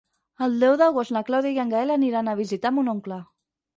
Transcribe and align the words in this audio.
El 0.45 0.55
deu 0.61 0.77
d'agost 0.81 1.13
na 1.17 1.23
Clàudia 1.29 1.53
i 1.57 1.61
en 1.65 1.73
Gaël 1.75 1.97
aniran 1.99 2.33
a 2.33 2.37
visitar 2.43 2.73
mon 2.79 2.91
oncle. 2.99 3.23